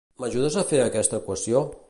[0.21, 1.65] M'ajudes a fer aquesta equació?